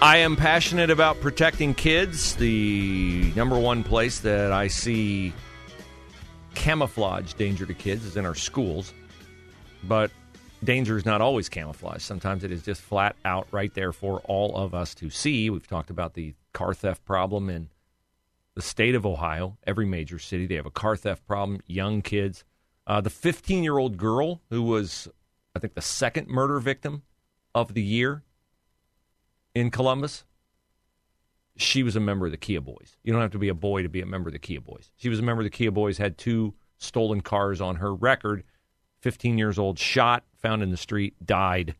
I 0.00 0.18
am 0.18 0.36
passionate 0.36 0.90
about 0.90 1.20
protecting 1.20 1.74
kids. 1.74 2.36
The 2.36 3.32
number 3.34 3.58
one 3.58 3.82
place 3.82 4.20
that 4.20 4.52
I 4.52 4.68
see 4.68 5.32
camouflage 6.54 7.32
danger 7.32 7.66
to 7.66 7.74
kids 7.74 8.04
is 8.04 8.16
in 8.16 8.24
our 8.24 8.36
schools. 8.36 8.94
But 9.82 10.12
danger 10.62 10.96
is 10.96 11.04
not 11.04 11.20
always 11.20 11.48
camouflage. 11.48 12.02
Sometimes 12.02 12.44
it 12.44 12.52
is 12.52 12.62
just 12.62 12.80
flat 12.80 13.16
out 13.24 13.48
right 13.50 13.74
there 13.74 13.92
for 13.92 14.20
all 14.20 14.56
of 14.56 14.72
us 14.72 14.94
to 14.96 15.10
see. 15.10 15.50
We've 15.50 15.66
talked 15.66 15.90
about 15.90 16.14
the 16.14 16.34
car 16.52 16.74
theft 16.74 17.04
problem 17.04 17.50
in 17.50 17.68
the 18.54 18.62
state 18.62 18.94
of 18.94 19.04
Ohio. 19.04 19.58
Every 19.66 19.84
major 19.84 20.20
city, 20.20 20.46
they 20.46 20.54
have 20.54 20.66
a 20.66 20.70
car 20.70 20.94
theft 20.96 21.26
problem, 21.26 21.60
young 21.66 22.02
kids. 22.02 22.44
Uh, 22.86 23.00
the 23.00 23.10
15 23.10 23.64
year 23.64 23.78
old 23.78 23.96
girl 23.96 24.42
who 24.48 24.62
was, 24.62 25.08
I 25.56 25.58
think, 25.58 25.74
the 25.74 25.82
second 25.82 26.28
murder 26.28 26.60
victim 26.60 27.02
of 27.52 27.74
the 27.74 27.82
year 27.82 28.22
in 29.58 29.70
Columbus, 29.70 30.24
she 31.56 31.82
was 31.82 31.96
a 31.96 32.00
member 32.00 32.26
of 32.26 32.32
the 32.32 32.38
Kia 32.38 32.60
Boys. 32.60 32.96
You 33.02 33.12
don't 33.12 33.22
have 33.22 33.32
to 33.32 33.38
be 33.38 33.48
a 33.48 33.54
boy 33.54 33.82
to 33.82 33.88
be 33.88 34.00
a 34.00 34.06
member 34.06 34.28
of 34.28 34.32
the 34.32 34.38
Kia 34.38 34.60
Boys. 34.60 34.90
She 34.96 35.08
was 35.08 35.18
a 35.18 35.22
member 35.22 35.42
of 35.42 35.46
the 35.46 35.50
Kia 35.50 35.72
Boys, 35.72 35.98
had 35.98 36.16
two 36.16 36.54
stolen 36.78 37.20
cars 37.20 37.60
on 37.60 37.76
her 37.76 37.94
record. 37.94 38.44
15 39.00 39.36
years 39.36 39.58
old, 39.58 39.78
shot, 39.78 40.24
found 40.36 40.62
in 40.62 40.70
the 40.70 40.76
street, 40.76 41.14
died 41.24 41.74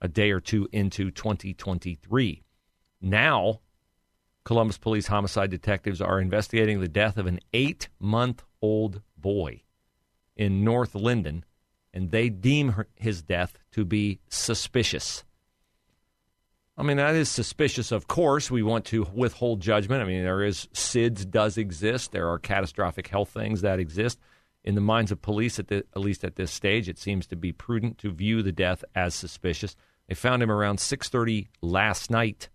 a 0.00 0.08
day 0.08 0.30
or 0.30 0.40
two 0.40 0.68
into 0.72 1.10
2023. 1.10 2.42
Now, 3.00 3.60
Columbus 4.44 4.78
police 4.78 5.06
homicide 5.08 5.50
detectives 5.50 6.00
are 6.00 6.20
investigating 6.20 6.80
the 6.80 6.88
death 6.88 7.16
of 7.16 7.26
an 7.26 7.40
eight 7.52 7.88
month 8.00 8.44
old 8.60 9.02
boy 9.16 9.62
in 10.36 10.64
North 10.64 10.94
Linden, 10.94 11.44
and 11.92 12.10
they 12.10 12.28
deem 12.28 12.70
her, 12.70 12.88
his 12.96 13.22
death 13.22 13.58
to 13.72 13.84
be 13.84 14.20
suspicious. 14.28 15.24
I 16.76 16.82
mean, 16.82 16.96
that 16.96 17.14
is 17.14 17.28
suspicious, 17.28 17.92
of 17.92 18.08
course. 18.08 18.50
We 18.50 18.62
want 18.62 18.86
to 18.86 19.06
withhold 19.12 19.60
judgment. 19.60 20.02
I 20.02 20.06
mean, 20.06 20.22
there 20.22 20.42
is 20.42 20.68
SIDS 20.72 21.30
does 21.30 21.58
exist. 21.58 22.12
There 22.12 22.28
are 22.28 22.38
catastrophic 22.38 23.08
health 23.08 23.28
things 23.28 23.60
that 23.60 23.78
exist. 23.78 24.18
In 24.64 24.74
the 24.74 24.80
minds 24.80 25.12
of 25.12 25.20
police, 25.20 25.58
at, 25.58 25.68
the, 25.68 25.84
at 25.94 26.00
least 26.00 26.24
at 26.24 26.36
this 26.36 26.50
stage, 26.50 26.88
it 26.88 26.98
seems 26.98 27.26
to 27.26 27.36
be 27.36 27.52
prudent 27.52 27.98
to 27.98 28.10
view 28.10 28.42
the 28.42 28.52
death 28.52 28.84
as 28.94 29.14
suspicious. 29.14 29.76
They 30.08 30.14
found 30.14 30.42
him 30.42 30.50
around 30.50 30.78
6:30 30.78 31.48
last 31.60 32.10
night 32.10 32.48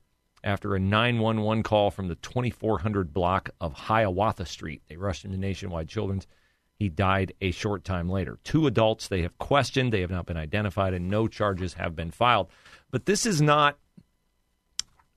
after 0.44 0.76
a 0.76 0.80
911 0.80 1.64
call 1.64 1.92
from 1.92 2.08
the 2.08 2.16
2400 2.16 3.14
block 3.14 3.50
of 3.60 3.74
Hiawatha 3.74 4.46
Street. 4.46 4.82
They 4.88 4.96
rushed 4.96 5.26
him 5.26 5.32
to 5.32 5.38
Nationwide 5.38 5.90
Children's. 5.90 6.28
He 6.76 6.90
died 6.90 7.34
a 7.42 7.52
short 7.52 7.84
time 7.84 8.10
later. 8.10 8.40
Two 8.44 8.68
adults 8.68 9.08
they 9.08 9.24
have 9.24 9.38
questioned, 9.38 9.92
they 9.92 10.02
have 10.02 10.12
not 10.12 10.26
been 10.26 10.38
identified, 10.38 10.94
and 10.94 11.10
no 11.10 11.28
charges 11.28 11.74
have 11.74 11.96
been 11.96 12.12
filed. 12.12 12.50
But 12.92 13.06
this 13.06 13.26
is 13.26 13.42
not 13.42 13.78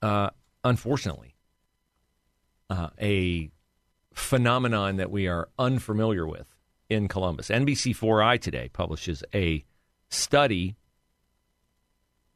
uh, 0.01 0.29
unfortunately, 0.63 1.35
uh, 2.69 2.89
a 2.99 3.51
phenomenon 4.13 4.97
that 4.97 5.11
we 5.11 5.27
are 5.27 5.49
unfamiliar 5.57 6.27
with 6.27 6.47
in 6.89 7.07
Columbus. 7.07 7.49
NBC4i 7.49 8.39
today 8.39 8.69
publishes 8.71 9.23
a 9.33 9.63
study 10.09 10.75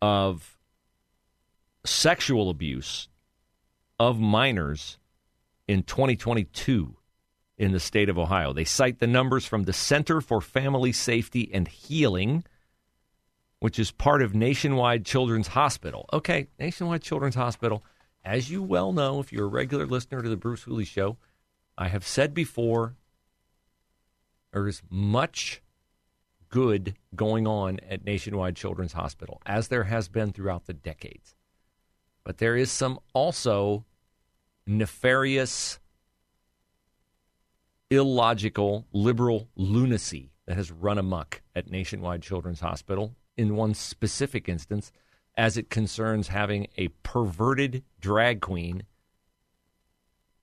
of 0.02 0.58
sexual 1.86 2.50
abuse 2.50 3.10
of 4.00 4.20
minors 4.20 4.98
in 5.68 5.84
2022 5.84 6.96
in 7.58 7.72
the 7.72 7.80
state 7.80 8.10
of 8.10 8.18
Ohio. 8.18 8.54
They 8.54 8.66
cite 8.66 9.00
the 9.00 9.08
numbers 9.08 9.46
from 9.46 9.64
the 9.64 9.74
Center 9.74 10.22
for 10.22 10.42
Family 10.42 10.92
Safety 10.92 11.50
and 11.54 11.68
Healing 11.68 12.44
which 13.60 13.80
is 13.80 13.92
part 13.92 14.22
of 14.22 14.36
Nationwide 14.36 15.06
Children's 15.06 15.48
Hospital. 15.48 16.06
Okay, 16.14 16.48
Nationwide 16.60 17.02
Children's 17.02 17.36
Hospital, 17.36 17.84
as 18.24 18.50
you 18.50 18.62
well 18.62 18.92
know, 18.92 19.20
if 19.20 19.32
you're 19.32 19.46
a 19.46 19.50
regular 19.50 19.86
listener 19.86 20.22
to 20.22 20.30
the 20.30 20.38
Bruce 20.38 20.64
Hooley 20.64 20.86
Show, 20.86 21.18
I 21.78 21.88
have 21.88 22.06
said 22.06 22.34
before 22.34 22.96
there 24.52 24.68
is 24.68 24.82
much 24.90 25.62
good 26.50 26.96
going 27.16 27.46
on 27.46 27.80
at 27.90 28.06
Nationwide 28.06 28.56
Children's 28.56 28.94
Hospital, 28.94 29.42
as 29.46 29.68
there 29.68 29.84
has 29.84 30.08
been 30.08 30.32
throughout 30.32 30.66
the 30.66 30.74
decades. 30.74 31.36
But 32.24 32.38
there 32.38 32.56
is 32.56 32.72
some 32.72 33.00
also 33.14 33.86
nefarious, 34.66 35.80
illogical, 37.90 38.88
liberal 38.94 39.50
lunacy 39.56 40.32
that 40.48 40.56
has 40.56 40.72
run 40.72 40.98
amok 40.98 41.42
at 41.56 41.70
Nationwide 41.70 42.22
Children's 42.22 42.62
Hospital 42.62 43.16
in 43.38 43.56
one 43.56 43.74
specific 43.74 44.48
instance 44.50 44.92
as 45.38 45.58
it 45.58 45.70
concerns 45.70 46.30
having 46.30 46.68
a 46.78 46.88
perverted 47.04 47.84
drag 48.00 48.42
queen 48.42 48.84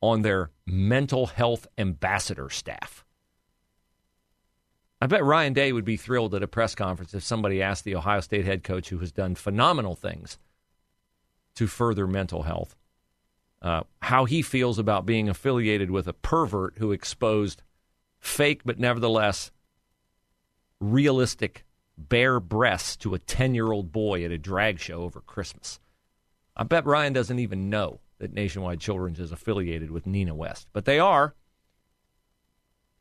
on 0.01 0.23
their 0.23 0.51
mental 0.67 1.27
health 1.27 1.67
ambassador 1.79 2.51
staff. 2.51 3.05
I 5.01 5.07
bet 5.07 5.25
Ryan 5.25 5.53
Day 5.53 5.73
would 5.73 5.85
be 5.85 5.97
thrilled 5.97 6.35
at 6.35 6.43
a 6.43 6.49
press 6.49 6.75
conference 6.75 7.15
if 7.15 7.25
somebody 7.25 7.63
asked 7.63 7.85
the 7.85 7.97
Ohio 7.97 8.21
State 8.21 8.45
head 8.45 8.63
coach, 8.63 8.89
who 8.91 8.99
has 8.99 9.11
done 9.11 9.35
phenomenal 9.35 9.97
things 9.97 10.39
to 11.57 11.67
further 11.67 12.07
mental 12.07 12.43
health, 12.43 12.77
uh, 13.63 13.83
how 14.01 14.25
he 14.27 14.43
feels 14.43 14.79
about 14.79 15.07
being 15.07 15.29
affiliated 15.29 15.91
with 15.91 16.07
a 16.07 16.13
pervert 16.13 16.75
who 16.79 16.93
exposed 16.93 17.63
fake 18.21 18.63
but 18.65 18.79
nevertheless 18.79 19.51
realistic 20.81 21.65
bare 22.09 22.41
breasts 22.41 22.97
to 22.99 23.15
a 23.15 23.19
10 23.19 23.55
year 23.55 23.73
old 23.73 23.93
boy 23.93 24.25
at 24.25 24.31
a 24.31 24.39
drag 24.39 24.79
show 24.79 25.03
over 25.03 25.21
Christmas. 25.21 25.81
I 26.57 26.65
bet 26.65 26.87
Ryan 26.87 27.13
doesn't 27.13 27.39
even 27.39 27.71
know 27.71 28.01
that 28.19 28.33
Nationwide 28.33 28.81
Children's 28.81 29.21
is 29.21 29.33
affiliated 29.33 29.91
with 29.91 30.07
Nina 30.07 30.35
West, 30.35 30.69
but 30.73 30.85
they 30.85 30.99
are. 30.99 31.35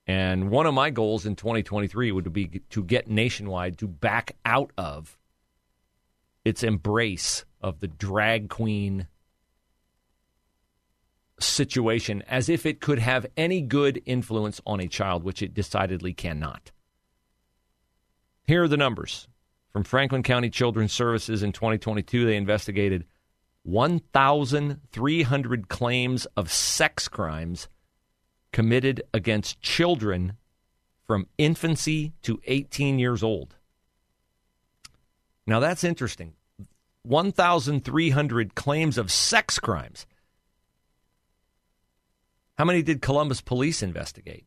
And 0.07 0.49
one 0.49 0.65
of 0.65 0.73
my 0.73 0.89
goals 0.89 1.25
in 1.25 1.35
2023 1.35 2.11
would 2.11 2.33
be 2.33 2.61
to 2.69 2.83
get 2.83 3.09
Nationwide 3.09 3.77
to 3.79 3.87
back 3.87 4.35
out 4.45 4.71
of 4.77 5.17
its 6.43 6.63
embrace 6.63 7.45
of 7.61 7.79
the 7.79 7.87
drag 7.87 8.49
queen 8.49 9.07
situation 11.39 12.23
as 12.27 12.49
if 12.49 12.65
it 12.65 12.81
could 12.81 12.99
have 12.99 13.25
any 13.37 13.61
good 13.61 14.01
influence 14.05 14.61
on 14.65 14.79
a 14.79 14.87
child, 14.87 15.23
which 15.23 15.41
it 15.41 15.53
decidedly 15.53 16.13
cannot. 16.13 16.71
Here 18.51 18.63
are 18.63 18.67
the 18.67 18.75
numbers 18.75 19.29
from 19.71 19.85
Franklin 19.85 20.23
County 20.23 20.49
Children's 20.49 20.91
Services 20.91 21.41
in 21.41 21.53
2022. 21.53 22.25
They 22.25 22.35
investigated 22.35 23.05
1,300 23.63 25.69
claims 25.69 26.25
of 26.35 26.51
sex 26.51 27.07
crimes 27.07 27.69
committed 28.51 29.03
against 29.13 29.61
children 29.61 30.35
from 31.07 31.27
infancy 31.37 32.11
to 32.23 32.41
18 32.43 32.99
years 32.99 33.23
old. 33.23 33.55
Now 35.47 35.61
that's 35.61 35.85
interesting. 35.85 36.33
1,300 37.03 38.53
claims 38.53 38.97
of 38.97 39.13
sex 39.13 39.59
crimes. 39.59 40.05
How 42.57 42.65
many 42.65 42.81
did 42.81 43.01
Columbus 43.01 43.39
police 43.39 43.81
investigate? 43.81 44.43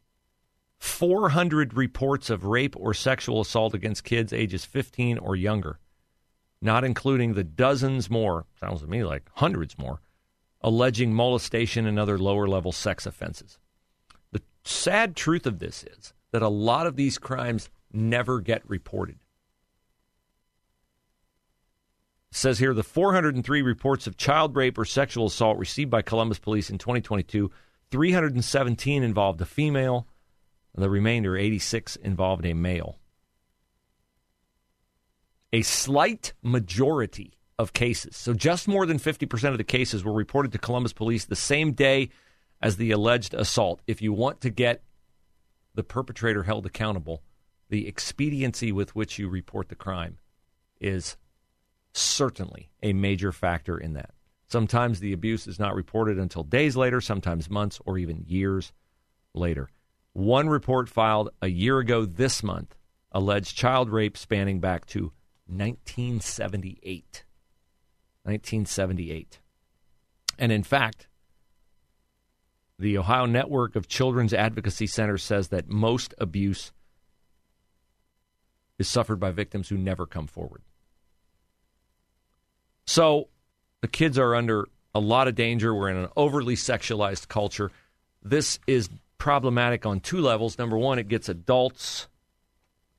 400 0.79 1.75
reports 1.75 2.31
of 2.31 2.45
rape 2.45 2.77
or 2.79 2.95
sexual 2.95 3.41
assault 3.41 3.75
against 3.75 4.05
kids 4.05 4.33
ages 4.33 4.65
15 4.65 5.19
or 5.19 5.37
younger, 5.37 5.79
not 6.61 6.85
including 6.85 7.35
the 7.35 7.45
dozens 7.45 8.11
more, 8.11 8.47
sounds 8.61 8.81
to 8.81 8.87
me 8.87 9.05
like 9.05 9.23
hundreds 9.35 9.79
more, 9.79 10.01
alleging 10.61 11.13
molestation 11.13 11.87
and 11.87 11.99
other 11.99 12.19
lower 12.19 12.47
level 12.49 12.73
sex 12.73 13.07
offenses. 13.07 13.59
The 14.33 14.43
sad 14.65 15.17
truth 15.17 15.47
of 15.47 15.59
this 15.59 15.85
is 15.85 16.13
that 16.33 16.43
a 16.43 16.49
lot 16.49 16.87
of 16.87 16.97
these 16.97 17.19
crimes 17.19 17.71
never 17.93 18.41
get 18.41 18.69
reported. 18.69 19.17
It 22.33 22.37
says 22.37 22.59
here 22.59 22.75
the 22.75 22.83
403 22.83 23.63
reports 23.63 24.09
of 24.09 24.17
child 24.17 24.57
rape 24.57 24.77
or 24.77 24.85
sexual 24.85 25.27
assault 25.27 25.57
received 25.59 25.91
by 25.91 26.03
Columbus 26.03 26.41
police 26.41 26.69
in 26.69 26.79
2022 26.79 27.51
317 27.93 29.05
involved 29.05 29.41
a 29.41 29.47
female. 29.47 30.09
The 30.75 30.91
remainder, 30.91 31.37
86, 31.37 31.97
involved 31.97 32.45
a 32.45 32.53
male. 32.53 32.99
A 35.53 35.63
slight 35.63 36.33
majority 36.43 37.35
of 37.59 37.73
cases, 37.73 38.17
so 38.17 38.35
just 38.35 38.67
more 38.67 38.85
than 38.85 38.99
50% 38.99 39.51
of 39.51 39.59
the 39.59 39.65
cases, 39.65 40.03
were 40.03 40.13
reported 40.13 40.51
to 40.53 40.59
Columbus 40.59 40.93
police 40.93 41.25
the 41.25 41.37
same 41.37 41.73
day 41.73 42.11
as 42.61 42.77
the 42.77 42.91
alleged 42.91 43.35
assault. 43.35 43.83
If 43.87 44.03
you 44.03 44.13
want 44.13 44.41
to 44.41 44.51
get 44.51 44.83
the 45.75 45.85
perpetrator 45.85 46.43
held 46.43 46.67
accountable, 46.67 47.23
the 47.69 47.87
expediency 47.87 48.73
with 48.73 48.97
which 48.97 49.19
you 49.19 49.29
report 49.29 49.69
the 49.69 49.75
crime 49.77 50.19
is 50.81 51.17
certainly 51.93 52.71
a 52.83 52.93
major 52.93 53.31
factor 53.31 53.79
in 53.79 53.95
that. 53.95 54.11
Sometimes 54.49 55.01
the 55.01 55.13
abuse 55.13 55.47
is 55.47 55.59
not 55.59 55.75
reported 55.75 56.19
until 56.19 56.43
days 56.43 56.77
later, 56.77 57.01
sometimes 57.01 57.49
months 57.49 57.81
or 57.87 57.97
even 57.97 58.25
years 58.27 58.73
later. 59.35 59.69
One 60.15 60.49
report 60.49 60.89
filed 60.89 61.31
a 61.43 61.49
year 61.49 61.81
ago 61.81 62.07
this 62.07 62.43
month 62.43 62.77
alleged 63.11 63.57
child 63.57 63.91
rape 63.91 64.17
spanning 64.17 64.61
back 64.61 64.87
to 64.87 65.13
1978. 65.47 67.25
1978. 68.23 69.41
And 70.39 70.51
in 70.51 70.63
fact, 70.63 71.09
the 72.79 72.97
Ohio 72.97 73.27
Network 73.27 73.77
of 73.77 73.89
Children's 73.89 74.33
Advocacy 74.33 74.87
Centers 74.87 75.23
says 75.23 75.49
that 75.49 75.69
most 75.69 76.15
abuse 76.19 76.73
is 78.79 78.89
suffered 78.89 79.21
by 79.21 79.33
victims 79.33 79.69
who 79.69 79.77
never 79.77 80.07
come 80.07 80.27
forward. 80.27 80.63
So 82.87 83.29
the 83.81 83.89
kids 83.89 84.19
are 84.19 84.35
under 84.35 84.67
a 84.95 85.01
lot 85.01 85.27
of 85.27 85.35
danger. 85.35 85.75
We're 85.75 85.91
in 85.91 85.97
an 85.97 86.09
overly 86.17 86.55
sexualized 86.55 87.29
culture. 87.29 87.71
This 88.23 88.59
is 88.67 88.89
problematic 89.25 89.87
on 89.87 90.01
two 90.01 90.21
levels. 90.21 90.59
Number 90.59 90.77
one, 90.77 90.99
it 90.99 91.09
gets 91.09 91.31
adults 91.31 92.09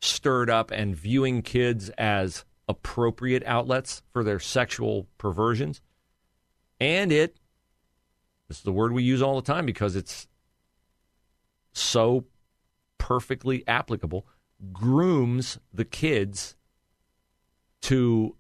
stirred 0.01 0.49
up 0.49 0.71
and 0.71 0.95
viewing 0.95 1.43
kids 1.43 1.91
as 1.99 2.45
appropriate 2.67 3.43
outlets 3.45 4.01
for 4.11 4.23
their 4.23 4.39
sexual 4.39 5.07
perversions. 5.19 5.81
And 6.79 7.11
it, 7.11 7.37
this 8.47 8.57
is 8.57 8.63
the 8.63 8.71
word 8.71 8.91
we 8.91 9.03
use 9.03 9.21
all 9.21 9.35
the 9.35 9.45
time 9.45 9.67
because 9.67 9.95
it's 9.95 10.27
so 11.73 12.25
perfectly 12.97 13.63
applicable, 13.67 14.25
grooms 14.73 15.59
the 15.71 15.85
kids 15.85 16.55
to 17.83 18.35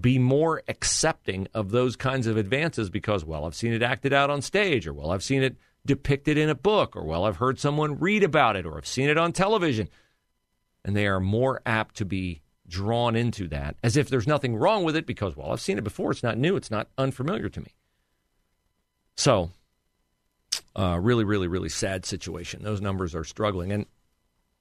be 0.00 0.18
more 0.18 0.62
accepting 0.66 1.46
of 1.52 1.72
those 1.72 1.94
kinds 1.94 2.26
of 2.26 2.38
advances 2.38 2.88
because, 2.88 3.22
well, 3.22 3.44
I've 3.44 3.54
seen 3.54 3.74
it 3.74 3.82
acted 3.82 4.14
out 4.14 4.30
on 4.30 4.40
stage, 4.40 4.86
or 4.86 4.94
well, 4.94 5.10
I've 5.10 5.22
seen 5.22 5.42
it 5.42 5.58
depicted 5.84 6.36
in 6.36 6.48
a 6.48 6.54
book, 6.54 6.96
or 6.96 7.04
well, 7.04 7.24
I've 7.24 7.36
heard 7.36 7.58
someone 7.58 7.98
read 7.98 8.22
about 8.22 8.56
it, 8.56 8.66
or 8.66 8.76
I've 8.76 8.86
seen 8.86 9.08
it 9.08 9.18
on 9.18 9.32
television. 9.32 9.88
And 10.84 10.96
they 10.96 11.06
are 11.06 11.20
more 11.20 11.60
apt 11.66 11.96
to 11.96 12.04
be 12.04 12.42
drawn 12.66 13.16
into 13.16 13.48
that 13.48 13.76
as 13.82 13.96
if 13.96 14.08
there's 14.08 14.26
nothing 14.26 14.56
wrong 14.56 14.84
with 14.84 14.96
it 14.96 15.06
because, 15.06 15.36
well, 15.36 15.52
I've 15.52 15.60
seen 15.60 15.76
it 15.76 15.84
before. 15.84 16.10
It's 16.10 16.22
not 16.22 16.38
new, 16.38 16.56
it's 16.56 16.70
not 16.70 16.88
unfamiliar 16.96 17.48
to 17.48 17.60
me. 17.60 17.74
So, 19.16 19.50
uh, 20.74 20.98
really, 21.00 21.24
really, 21.24 21.48
really 21.48 21.68
sad 21.68 22.06
situation. 22.06 22.62
Those 22.62 22.80
numbers 22.80 23.14
are 23.14 23.24
struggling. 23.24 23.72
And 23.72 23.86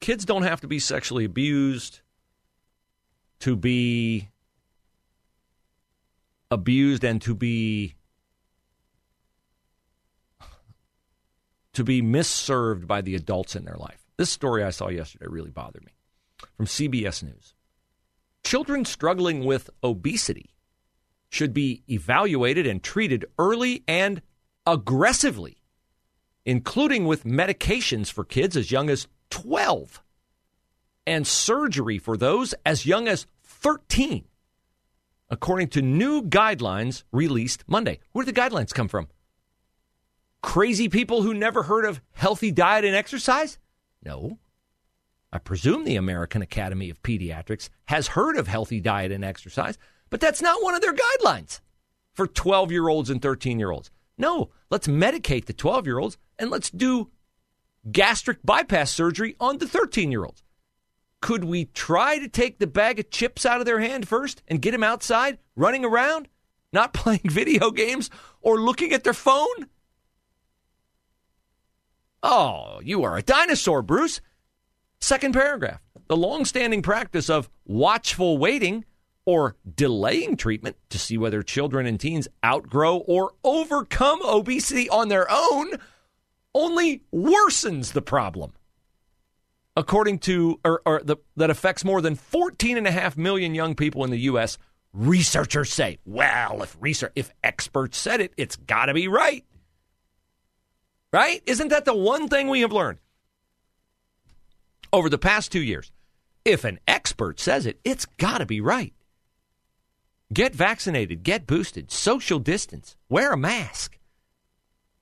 kids 0.01 0.25
don't 0.25 0.43
have 0.43 0.61
to 0.61 0.67
be 0.67 0.79
sexually 0.79 1.23
abused 1.23 2.01
to 3.39 3.55
be 3.55 4.29
abused 6.51 7.03
and 7.03 7.21
to 7.21 7.33
be 7.33 7.95
to 11.73 11.83
be 11.83 12.01
misserved 12.01 12.87
by 12.87 13.01
the 13.01 13.15
adults 13.15 13.55
in 13.55 13.65
their 13.65 13.77
life. 13.77 14.05
This 14.17 14.29
story 14.29 14.63
I 14.63 14.69
saw 14.69 14.89
yesterday 14.89 15.25
really 15.27 15.51
bothered 15.51 15.85
me. 15.85 15.93
From 16.55 16.65
CBS 16.65 17.23
News. 17.23 17.53
Children 18.43 18.85
struggling 18.85 19.45
with 19.45 19.69
obesity 19.83 20.55
should 21.29 21.53
be 21.53 21.83
evaluated 21.89 22.65
and 22.65 22.81
treated 22.81 23.25
early 23.37 23.83
and 23.87 24.21
aggressively, 24.65 25.57
including 26.45 27.05
with 27.05 27.23
medications 27.23 28.11
for 28.11 28.23
kids 28.23 28.55
as 28.57 28.71
young 28.71 28.89
as 28.89 29.07
12 29.29 30.01
and 31.05 31.27
surgery 31.27 31.97
for 31.99 32.17
those 32.17 32.55
as 32.65 32.85
young 32.85 33.07
as 33.07 33.27
13 33.43 34.25
according 35.29 35.67
to 35.69 35.81
new 35.81 36.23
guidelines 36.23 37.03
released 37.11 37.63
Monday. 37.67 37.99
Where 38.11 38.25
did 38.25 38.35
the 38.35 38.39
guidelines 38.39 38.73
come 38.73 38.87
from? 38.87 39.07
Crazy 40.41 40.87
people 40.87 41.21
who 41.21 41.33
never 41.33 41.63
heard 41.63 41.85
of 41.85 42.01
healthy 42.11 42.51
diet 42.51 42.85
and 42.85 42.95
exercise? 42.95 43.57
No. 44.03 44.39
I 45.31 45.37
presume 45.37 45.83
the 45.83 45.97
American 45.97 46.41
Academy 46.41 46.89
of 46.89 47.03
Pediatrics 47.03 47.69
has 47.85 48.07
heard 48.07 48.37
of 48.37 48.47
healthy 48.47 48.79
diet 48.79 49.11
and 49.11 49.23
exercise, 49.23 49.77
but 50.09 50.19
that's 50.19 50.41
not 50.41 50.63
one 50.63 50.75
of 50.75 50.81
their 50.81 50.93
guidelines 50.95 51.59
for 52.13 52.25
12 52.25 52.71
year 52.71 52.87
olds 52.87 53.09
and 53.09 53.21
13 53.21 53.59
year 53.59 53.71
olds. 53.71 53.91
No, 54.17 54.49
let's 54.69 54.87
medicate 54.87 55.45
the 55.45 55.53
12 55.53 55.85
year 55.85 55.99
olds 55.99 56.17
and 56.39 56.49
let's 56.49 56.69
do 56.69 57.11
gastric 57.91 58.39
bypass 58.43 58.91
surgery 58.91 59.35
on 59.39 59.57
the 59.57 59.67
13 59.67 60.11
year 60.11 60.25
olds. 60.25 60.43
Could 61.21 61.43
we 61.43 61.65
try 61.65 62.17
to 62.17 62.29
take 62.29 62.59
the 62.59 62.67
bag 62.67 62.97
of 62.99 63.11
chips 63.11 63.45
out 63.45 63.59
of 63.59 63.65
their 63.65 63.79
hand 63.81 64.07
first 64.07 64.41
and 64.47 64.61
get 64.61 64.71
them 64.71 64.83
outside 64.83 65.37
running 65.55 65.83
around, 65.83 66.29
not 66.71 66.93
playing 66.93 67.21
video 67.25 67.71
games 67.71 68.09
or 68.41 68.61
looking 68.61 68.93
at 68.93 69.03
their 69.03 69.13
phone? 69.13 69.67
Oh, 72.21 72.81
you 72.83 73.03
are 73.03 73.17
a 73.17 73.21
dinosaur, 73.21 73.81
Bruce. 73.81 74.21
Second 74.99 75.33
paragraph. 75.33 75.81
The 76.07 76.17
long-standing 76.17 76.81
practice 76.81 77.29
of 77.29 77.49
watchful 77.65 78.37
waiting 78.37 78.85
or 79.25 79.55
delaying 79.75 80.35
treatment 80.35 80.75
to 80.89 80.99
see 80.99 81.17
whether 81.17 81.43
children 81.43 81.85
and 81.85 81.99
teens 81.99 82.27
outgrow 82.43 82.97
or 82.97 83.33
overcome 83.43 84.19
obesity 84.23 84.89
on 84.89 85.07
their 85.07 85.27
own 85.29 85.73
only 86.55 87.03
worsens 87.13 87.93
the 87.93 88.01
problem 88.01 88.53
according 89.79 90.19
to, 90.19 90.59
or, 90.65 90.81
or 90.85 91.01
the, 91.03 91.15
that 91.37 91.49
affects 91.49 91.85
more 91.85 92.01
than 92.01 92.15
14.5 92.15 93.17
million 93.17 93.55
young 93.55 93.75
people 93.75 94.03
in 94.03 94.11
the 94.11 94.19
U.S., 94.21 94.57
researchers 94.93 95.71
say, 95.71 95.99
well, 96.05 96.61
if 96.61 96.75
research, 96.81 97.13
if 97.15 97.31
experts 97.43 97.97
said 97.97 98.19
it, 98.19 98.33
it's 98.35 98.57
got 98.57 98.87
to 98.87 98.93
be 98.93 99.07
right. 99.07 99.45
Right? 101.11 101.41
Isn't 101.45 101.69
that 101.69 101.85
the 101.85 101.95
one 101.95 102.27
thing 102.27 102.49
we 102.49 102.61
have 102.61 102.71
learned 102.71 102.99
over 104.93 105.09
the 105.09 105.17
past 105.17 105.51
two 105.51 105.61
years? 105.61 105.91
If 106.45 106.63
an 106.63 106.79
expert 106.87 107.39
says 107.39 107.65
it, 107.65 107.79
it's 107.83 108.05
got 108.05 108.39
to 108.39 108.45
be 108.45 108.61
right. 108.61 108.93
Get 110.31 110.53
vaccinated, 110.53 111.23
get 111.23 111.47
boosted, 111.47 111.91
social 111.91 112.37
distance, 112.37 112.95
wear 113.09 113.33
a 113.33 113.37
mask. 113.37 113.97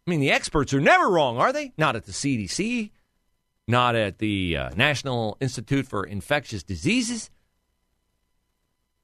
I 0.06 0.10
mean, 0.10 0.22
the 0.22 0.32
experts 0.32 0.74
are 0.74 0.80
never 0.80 1.10
wrong, 1.10 1.38
are 1.38 1.52
they? 1.52 1.74
Not 1.78 1.98
at 1.98 2.06
the 2.06 2.14
CDC, 2.14 2.92
not 3.68 3.96
at 3.96 4.20
the 4.20 4.56
uh, 4.56 4.70
National 4.76 5.38
Institute 5.42 5.86
for 5.86 6.06
Infectious 6.06 6.64
Diseases, 6.64 7.30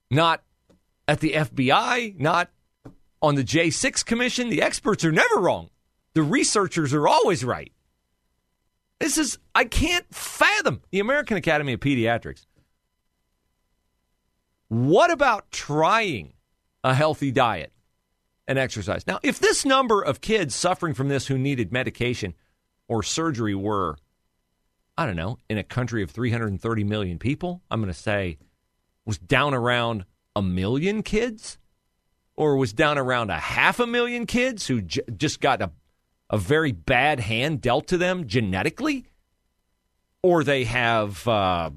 not 0.09 0.43
at 1.05 1.19
the 1.19 1.33
FBI, 1.33 2.17
not 2.17 2.49
on 3.21 3.35
the 3.35 3.43
J6 3.43 4.05
Commission. 4.05 4.49
The 4.49 4.61
experts 4.61 5.03
are 5.03 5.11
never 5.11 5.35
wrong. 5.35 5.69
The 6.13 6.23
researchers 6.23 6.93
are 6.93 7.07
always 7.07 7.43
right. 7.43 7.71
This 8.99 9.17
is, 9.17 9.37
I 9.53 9.65
can't 9.65 10.05
fathom 10.13 10.81
the 10.91 10.99
American 10.99 11.37
Academy 11.37 11.73
of 11.73 11.79
Pediatrics. 11.79 12.45
What 14.69 15.11
about 15.11 15.51
trying 15.51 16.33
a 16.83 16.93
healthy 16.93 17.31
diet 17.31 17.71
and 18.47 18.57
exercise? 18.57 19.05
Now, 19.05 19.19
if 19.23 19.39
this 19.39 19.65
number 19.65 20.01
of 20.01 20.21
kids 20.21 20.55
suffering 20.55 20.93
from 20.93 21.09
this 21.09 21.27
who 21.27 21.37
needed 21.37 21.71
medication 21.71 22.33
or 22.87 23.03
surgery 23.03 23.55
were 23.55 23.97
I 24.97 25.05
don't 25.05 25.15
know, 25.15 25.39
in 25.49 25.57
a 25.57 25.63
country 25.63 26.03
of 26.03 26.11
330 26.11 26.83
million 26.83 27.17
people, 27.17 27.61
I'm 27.71 27.81
going 27.81 27.91
to 27.91 27.99
say 27.99 28.37
was 29.05 29.17
down 29.17 29.53
around 29.53 30.05
a 30.35 30.41
million 30.41 31.01
kids 31.03 31.57
or 32.35 32.57
was 32.57 32.73
down 32.73 32.97
around 32.97 33.29
a 33.29 33.37
half 33.37 33.79
a 33.79 33.87
million 33.87 34.25
kids 34.25 34.67
who 34.67 34.81
j- 34.81 35.01
just 35.17 35.41
got 35.41 35.61
a, 35.61 35.71
a 36.33 36.37
very 36.37 36.71
bad 36.71 37.19
hand 37.19 37.61
dealt 37.61 37.85
to 37.87 37.97
them 37.97 38.25
genetically 38.25 39.05
or 40.23 40.43
they 40.43 40.63
have 40.63 41.27
uh, 41.27 41.69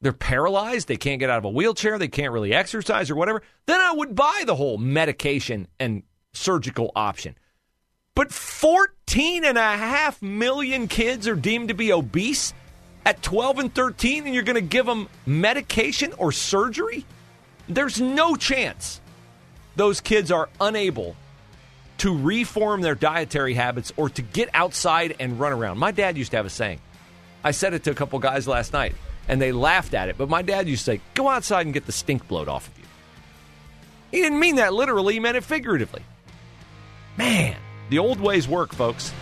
they're 0.00 0.12
paralyzed 0.12 0.88
they 0.88 0.96
can't 0.96 1.20
get 1.20 1.28
out 1.28 1.36
of 1.36 1.44
a 1.44 1.50
wheelchair 1.50 1.98
they 1.98 2.08
can't 2.08 2.32
really 2.32 2.54
exercise 2.54 3.10
or 3.10 3.14
whatever 3.14 3.42
then 3.66 3.78
i 3.80 3.92
would 3.92 4.14
buy 4.14 4.42
the 4.46 4.54
whole 4.54 4.78
medication 4.78 5.68
and 5.78 6.02
surgical 6.32 6.90
option 6.96 7.36
but 8.14 8.32
14 8.32 9.44
and 9.44 9.58
a 9.58 9.76
half 9.76 10.22
million 10.22 10.88
kids 10.88 11.28
are 11.28 11.36
deemed 11.36 11.68
to 11.68 11.74
be 11.74 11.92
obese 11.92 12.54
at 13.04 13.22
12 13.22 13.58
and 13.58 13.74
13, 13.74 14.24
and 14.24 14.34
you're 14.34 14.42
going 14.42 14.54
to 14.54 14.60
give 14.60 14.86
them 14.86 15.08
medication 15.26 16.14
or 16.14 16.32
surgery? 16.32 17.04
There's 17.68 18.00
no 18.00 18.34
chance 18.34 19.02
those 19.76 20.00
kids 20.00 20.32
are 20.32 20.48
unable 20.60 21.14
to 21.98 22.16
reform 22.16 22.80
their 22.80 22.94
dietary 22.94 23.54
habits 23.54 23.92
or 23.96 24.08
to 24.10 24.22
get 24.22 24.48
outside 24.54 25.16
and 25.18 25.40
run 25.40 25.52
around. 25.52 25.78
My 25.78 25.90
dad 25.90 26.16
used 26.16 26.30
to 26.32 26.36
have 26.36 26.46
a 26.46 26.50
saying. 26.50 26.80
I 27.42 27.52
said 27.52 27.74
it 27.74 27.84
to 27.84 27.90
a 27.90 27.94
couple 27.94 28.18
guys 28.18 28.48
last 28.48 28.72
night, 28.72 28.94
and 29.28 29.40
they 29.40 29.52
laughed 29.52 29.94
at 29.94 30.08
it. 30.08 30.18
But 30.18 30.28
my 30.28 30.42
dad 30.42 30.68
used 30.68 30.84
to 30.84 30.92
say, 30.92 31.00
Go 31.14 31.28
outside 31.28 31.66
and 31.66 31.72
get 31.72 31.86
the 31.86 31.92
stink 31.92 32.26
bloat 32.28 32.48
off 32.48 32.68
of 32.68 32.78
you. 32.78 32.84
He 34.10 34.22
didn't 34.22 34.40
mean 34.40 34.56
that 34.56 34.72
literally, 34.72 35.14
he 35.14 35.20
meant 35.20 35.36
it 35.36 35.44
figuratively. 35.44 36.02
Man, 37.16 37.56
the 37.88 37.98
old 37.98 38.20
ways 38.20 38.46
work, 38.46 38.74
folks. 38.74 39.12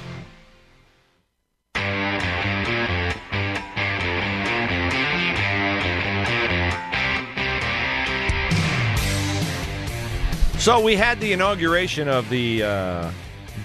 So 10.65 10.81
we 10.81 10.97
had 10.97 11.21
the 11.21 11.35
inauguration 11.35 12.09
of 12.09 12.31
the 12.31 12.63
uh, 12.63 13.11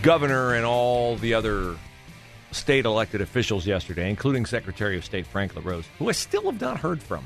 governor 0.02 0.56
and 0.56 0.66
all 0.66 1.16
the 1.16 1.34
other 1.34 1.78
state 2.52 2.84
elected 2.84 3.22
officials 3.22 3.66
yesterday, 3.66 4.10
including 4.10 4.46
Secretary 4.46 4.98
of 4.98 5.06
State 5.06 5.26
Frank 5.26 5.56
LaRose, 5.56 5.86
who 5.98 6.10
I 6.10 6.12
still 6.12 6.52
have 6.52 6.60
not 6.60 6.78
heard 6.78 7.02
from. 7.02 7.26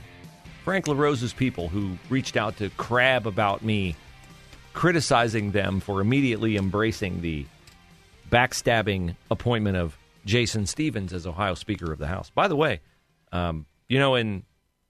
Frank 0.63 0.87
LaRose's 0.87 1.33
people 1.33 1.69
who 1.69 1.97
reached 2.11 2.37
out 2.37 2.55
to 2.57 2.69
crab 2.77 3.25
about 3.25 3.63
me, 3.63 3.95
criticizing 4.73 5.49
them 5.49 5.79
for 5.79 6.01
immediately 6.01 6.55
embracing 6.55 7.21
the 7.21 7.43
backstabbing 8.29 9.15
appointment 9.31 9.75
of 9.75 9.97
Jason 10.23 10.67
Stephens 10.67 11.13
as 11.13 11.25
Ohio 11.25 11.55
Speaker 11.55 11.91
of 11.91 11.97
the 11.97 12.05
House. 12.05 12.29
By 12.29 12.47
the 12.47 12.55
way, 12.55 12.81
um, 13.31 13.65
you 13.89 13.97
know, 13.97 14.13
in 14.13 14.43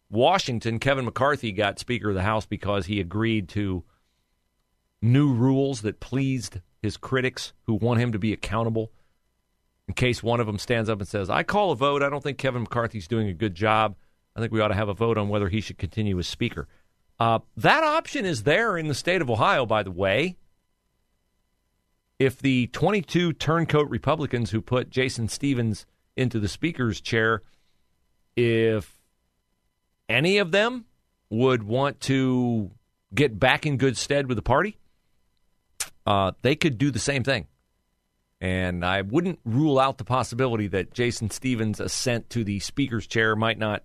Washington, 0.10 0.78
Kevin 0.80 1.06
McCarthy 1.06 1.54
got 1.54 1.80
Speaker 1.80 2.10
of 2.10 2.16
the 2.16 2.22
House 2.22 2.46
because 2.46 2.86
he 2.86 3.00
agreed 3.00 3.48
to 3.48 3.86
new 5.04 5.34
rules 5.34 5.82
that 5.82 6.00
pleased 6.00 6.62
his 6.82 6.98
critics 6.98 7.54
who 7.68 7.74
want 7.76 8.00
him 8.00 8.14
to 8.14 8.20
be 8.20 8.34
accountable. 8.34 8.92
In 9.88 9.94
case 9.94 10.24
one 10.24 10.40
of 10.40 10.48
them 10.48 10.58
stands 10.58 10.90
up 10.90 11.00
and 11.00 11.08
says, 11.08 11.30
I 11.30 11.44
call 11.44 11.72
a 11.72 11.76
vote. 11.76 12.02
I 12.02 12.10
don't 12.10 12.24
think 12.24 12.38
Kevin 12.38 12.64
McCarthy's 12.64 13.08
doing 13.08 13.28
a 13.28 13.34
good 13.34 13.54
job. 13.54 13.96
I 14.36 14.40
think 14.40 14.54
we 14.54 14.62
ought 14.62 14.70
to 14.70 14.76
have 14.76 14.90
a 14.90 14.94
vote 14.94 15.18
on 15.18 15.28
whether 15.28 15.50
he 15.50 15.62
should 15.62 15.78
continue 15.78 16.18
as 16.18 16.28
Speaker. 16.28 16.68
Uh, 17.20 17.40
that 17.58 17.84
option 17.84 18.26
is 18.26 18.44
there 18.44 18.78
in 18.78 18.88
the 18.88 18.96
state 18.96 19.22
of 19.22 19.30
Ohio, 19.30 19.66
by 19.66 19.84
the 19.84 19.92
way. 19.92 20.38
If 22.18 22.40
the 22.40 22.68
22 22.68 23.34
turncoat 23.34 23.90
Republicans 23.90 24.52
who 24.52 24.62
put 24.62 24.90
Jason 24.90 25.28
Stephens 25.28 25.86
into 26.16 26.40
the 26.40 26.48
Speaker's 26.48 27.02
chair, 27.02 27.42
if 28.36 29.02
any 30.08 30.38
of 30.38 30.52
them 30.52 30.86
would 31.30 31.64
want 31.64 32.00
to 32.02 32.72
get 33.14 33.38
back 33.38 33.66
in 33.66 33.78
good 33.78 33.98
stead 33.98 34.28
with 34.28 34.38
the 34.38 34.42
party, 34.42 34.78
uh, 36.06 36.32
they 36.42 36.56
could 36.56 36.78
do 36.78 36.92
the 36.92 37.00
same 37.00 37.24
thing. 37.24 37.48
And 38.42 38.84
I 38.84 39.02
wouldn't 39.02 39.40
rule 39.46 39.80
out 39.80 39.98
the 39.98 40.04
possibility 40.04 40.68
that 40.68 40.94
Jason 40.94 41.30
Stephens' 41.30 41.80
ascent 41.80 42.30
to 42.32 42.44
the 42.44 42.60
speaker's 42.60 43.08
chair 43.08 43.36
might 43.36 43.58
not 43.58 43.84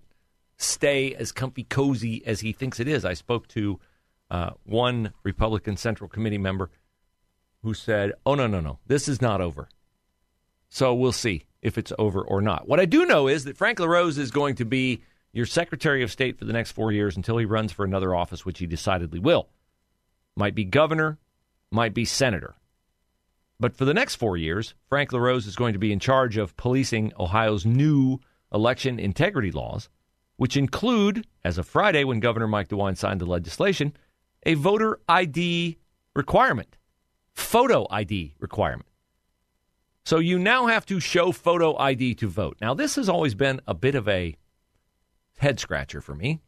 stay 0.57 1.15
as 1.15 1.31
comfy 1.31 1.63
cozy 1.63 2.25
as 2.25 2.41
he 2.41 2.51
thinks 2.51 2.79
it 2.79 2.87
is. 2.87 3.05
I 3.05 3.13
spoke 3.13 3.47
to 3.49 3.79
uh, 4.29 4.51
one 4.65 5.13
Republican 5.23 5.77
Central 5.77 6.09
Committee 6.09 6.37
member 6.37 6.69
who 7.63 7.73
said, 7.73 8.13
Oh, 8.25 8.35
no, 8.35 8.47
no, 8.47 8.59
no, 8.59 8.79
this 8.85 9.07
is 9.07 9.21
not 9.21 9.39
over. 9.39 9.69
So 10.67 10.93
we'll 10.93 11.13
see 11.13 11.45
if 11.61 11.77
it's 11.77 11.93
over 11.97 12.21
or 12.21 12.41
not. 12.41 12.67
What 12.67 12.79
I 12.79 12.85
do 12.85 13.05
know 13.05 13.27
is 13.27 13.45
that 13.45 13.57
Frank 13.57 13.79
LaRose 13.79 14.17
is 14.17 14.31
going 14.31 14.55
to 14.55 14.65
be 14.65 15.01
your 15.31 15.45
Secretary 15.45 16.03
of 16.03 16.11
State 16.11 16.37
for 16.37 16.45
the 16.45 16.53
next 16.53 16.71
four 16.71 16.91
years 16.91 17.15
until 17.15 17.37
he 17.37 17.45
runs 17.45 17.71
for 17.71 17.85
another 17.85 18.13
office, 18.13 18.45
which 18.45 18.59
he 18.59 18.67
decidedly 18.67 19.19
will. 19.19 19.49
Might 20.35 20.55
be 20.55 20.63
governor, 20.63 21.17
might 21.71 21.93
be 21.93 22.05
senator. 22.05 22.55
But 23.59 23.75
for 23.75 23.85
the 23.85 23.93
next 23.93 24.15
four 24.15 24.37
years, 24.37 24.73
Frank 24.87 25.11
LaRose 25.11 25.45
is 25.45 25.55
going 25.55 25.73
to 25.73 25.79
be 25.79 25.91
in 25.91 25.99
charge 25.99 26.37
of 26.37 26.55
policing 26.55 27.11
Ohio's 27.19 27.65
new 27.65 28.19
election 28.53 28.99
integrity 28.99 29.51
laws, 29.51 29.89
which 30.37 30.55
include, 30.55 31.27
as 31.43 31.57
of 31.57 31.67
Friday 31.67 32.03
when 32.03 32.21
Governor 32.21 32.47
Mike 32.47 32.69
DeWine 32.69 32.97
signed 32.97 33.19
the 33.19 33.25
legislation, 33.25 33.93
a 34.45 34.53
voter 34.53 34.99
ID 35.09 35.77
requirement, 36.15 36.77
photo 37.33 37.85
ID 37.91 38.35
requirement. 38.39 38.89
So 40.05 40.17
you 40.19 40.39
now 40.39 40.67
have 40.67 40.85
to 40.87 40.99
show 40.99 41.31
photo 41.31 41.77
ID 41.77 42.15
to 42.15 42.27
vote. 42.27 42.57
Now, 42.61 42.73
this 42.73 42.95
has 42.95 43.09
always 43.09 43.35
been 43.35 43.59
a 43.67 43.73
bit 43.73 43.95
of 43.95 44.07
a 44.07 44.35
head 45.37 45.59
scratcher 45.59 46.01
for 46.01 46.15
me 46.15 46.41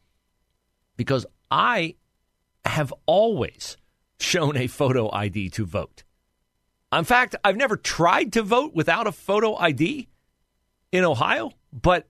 because 0.96 1.26
I 1.50 1.96
have 2.64 2.92
always 3.06 3.76
shown 4.22 4.56
a 4.56 4.66
photo 4.66 5.10
ID 5.12 5.50
to 5.50 5.66
vote. 5.66 6.04
In 6.92 7.04
fact, 7.04 7.36
I've 7.42 7.56
never 7.56 7.76
tried 7.76 8.32
to 8.34 8.42
vote 8.42 8.74
without 8.74 9.06
a 9.06 9.12
photo 9.12 9.56
ID 9.56 10.08
in 10.92 11.04
Ohio, 11.04 11.52
but 11.72 12.06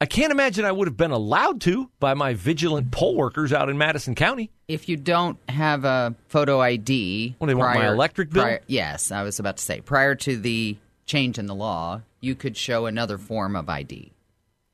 I 0.00 0.04
can't 0.04 0.30
imagine 0.30 0.66
I 0.66 0.72
would 0.72 0.86
have 0.86 0.98
been 0.98 1.10
allowed 1.10 1.62
to 1.62 1.90
by 1.98 2.12
my 2.12 2.34
vigilant 2.34 2.90
poll 2.90 3.16
workers 3.16 3.54
out 3.54 3.70
in 3.70 3.78
Madison 3.78 4.14
County. 4.14 4.50
If 4.68 4.90
you 4.90 4.98
don't 4.98 5.38
have 5.48 5.86
a 5.86 6.14
photo 6.28 6.60
ID, 6.60 7.36
well, 7.38 7.46
they 7.46 7.54
prior, 7.54 7.64
want 7.64 7.78
my 7.78 7.88
electric 7.88 8.30
bill. 8.30 8.42
Prior, 8.42 8.60
yes, 8.66 9.10
I 9.10 9.22
was 9.22 9.38
about 9.38 9.56
to 9.56 9.64
say 9.64 9.80
prior 9.80 10.14
to 10.16 10.36
the 10.36 10.76
change 11.06 11.38
in 11.38 11.46
the 11.46 11.54
law, 11.54 12.02
you 12.20 12.34
could 12.34 12.56
show 12.58 12.84
another 12.84 13.16
form 13.16 13.56
of 13.56 13.70
ID. 13.70 14.12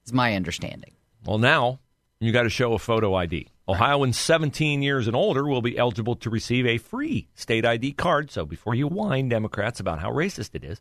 Is 0.04 0.12
my 0.12 0.34
understanding. 0.34 0.90
Well, 1.24 1.38
now 1.38 1.78
you 2.18 2.32
got 2.32 2.42
to 2.42 2.50
show 2.50 2.72
a 2.72 2.78
photo 2.80 3.14
ID. 3.14 3.46
Ohioans 3.68 4.18
17 4.18 4.82
years 4.82 5.06
and 5.06 5.14
older 5.14 5.46
will 5.46 5.62
be 5.62 5.78
eligible 5.78 6.16
to 6.16 6.30
receive 6.30 6.66
a 6.66 6.78
free 6.78 7.28
state 7.34 7.64
ID 7.64 7.92
card. 7.92 8.30
So 8.30 8.44
before 8.44 8.74
you 8.74 8.88
whine 8.88 9.28
Democrats 9.28 9.78
about 9.78 10.00
how 10.00 10.10
racist 10.10 10.54
it 10.54 10.64
is, 10.64 10.80